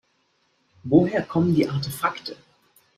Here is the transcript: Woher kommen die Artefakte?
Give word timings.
Woher 0.83 1.21
kommen 1.21 1.53
die 1.53 1.69
Artefakte? 1.69 2.35